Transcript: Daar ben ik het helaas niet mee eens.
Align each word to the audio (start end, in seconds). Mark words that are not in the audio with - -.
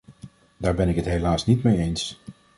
Daar 0.57 0.75
ben 0.75 0.89
ik 0.89 0.95
het 0.95 1.05
helaas 1.05 1.45
niet 1.45 1.63
mee 1.63 1.77
eens. 1.77 2.19